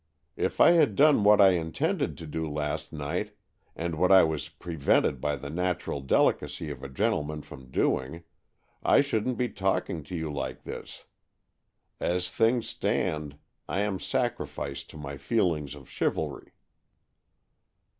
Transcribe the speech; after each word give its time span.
If 0.35 0.59
I 0.59 0.71
had 0.71 0.95
done 0.95 1.23
what 1.23 1.39
I 1.39 1.49
intended 1.51 2.17
to 2.17 2.25
do 2.25 2.49
last 2.49 2.91
night, 2.91 3.35
and 3.75 3.93
what 3.93 4.11
I 4.11 4.23
was 4.23 4.49
prevented 4.49 5.21
by 5.21 5.35
the 5.35 5.51
natural 5.51 6.01
delicacy 6.01 6.71
of 6.71 6.81
a 6.81 6.89
gentleman 6.89 7.43
from 7.43 7.69
doing, 7.69 8.23
I 8.81 9.01
shouldn't 9.01 9.37
be 9.37 9.47
tslk 9.47 9.89
ing 9.91 10.03
to 10.05 10.15
you 10.15 10.33
like 10.33 10.63
this. 10.63 11.05
As 11.99 12.31
things 12.31 12.73
stana, 12.73 13.37
I 13.69 13.81
am 13.81 13.99
sacrificed 13.99 14.89
to 14.89 14.97
my 14.97 15.17
feelings 15.17 15.75
of 15.75 15.87
chivalry." 15.87 16.53